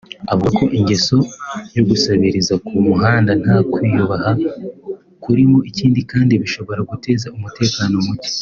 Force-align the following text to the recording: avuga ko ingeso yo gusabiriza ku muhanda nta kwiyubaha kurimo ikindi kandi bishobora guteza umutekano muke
avuga 0.31 0.49
ko 0.59 0.63
ingeso 0.77 1.17
yo 1.75 1.83
gusabiriza 1.89 2.53
ku 2.65 2.71
muhanda 2.87 3.31
nta 3.41 3.57
kwiyubaha 3.71 4.31
kurimo 5.23 5.57
ikindi 5.69 5.99
kandi 6.11 6.33
bishobora 6.41 6.81
guteza 6.91 7.27
umutekano 7.37 7.95
muke 8.05 8.29